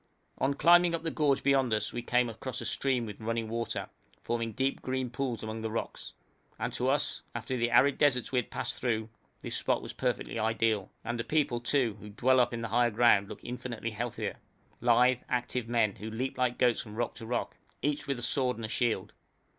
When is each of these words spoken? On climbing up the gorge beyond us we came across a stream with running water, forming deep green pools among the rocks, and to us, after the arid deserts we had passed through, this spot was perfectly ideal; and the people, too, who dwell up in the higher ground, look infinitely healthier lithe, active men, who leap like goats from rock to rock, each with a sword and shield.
On 0.39 0.55
climbing 0.55 0.95
up 0.95 1.03
the 1.03 1.11
gorge 1.11 1.43
beyond 1.43 1.71
us 1.75 1.93
we 1.93 2.01
came 2.01 2.27
across 2.27 2.59
a 2.59 2.65
stream 2.65 3.05
with 3.05 3.21
running 3.21 3.47
water, 3.47 3.87
forming 4.23 4.51
deep 4.51 4.81
green 4.81 5.11
pools 5.11 5.43
among 5.43 5.61
the 5.61 5.69
rocks, 5.69 6.13
and 6.57 6.73
to 6.73 6.89
us, 6.89 7.21
after 7.35 7.55
the 7.55 7.69
arid 7.69 7.99
deserts 7.99 8.31
we 8.31 8.39
had 8.39 8.49
passed 8.49 8.81
through, 8.81 9.09
this 9.43 9.55
spot 9.55 9.79
was 9.83 9.93
perfectly 9.93 10.39
ideal; 10.39 10.89
and 11.03 11.19
the 11.19 11.23
people, 11.23 11.59
too, 11.59 11.97
who 11.99 12.09
dwell 12.09 12.39
up 12.39 12.51
in 12.51 12.63
the 12.63 12.69
higher 12.69 12.89
ground, 12.89 13.29
look 13.29 13.43
infinitely 13.43 13.91
healthier 13.91 14.37
lithe, 14.79 15.19
active 15.29 15.67
men, 15.69 15.97
who 15.97 16.09
leap 16.09 16.35
like 16.35 16.57
goats 16.57 16.81
from 16.81 16.95
rock 16.95 17.13
to 17.13 17.27
rock, 17.27 17.57
each 17.83 18.07
with 18.07 18.17
a 18.17 18.23
sword 18.23 18.57
and 18.57 18.71
shield. 18.71 19.13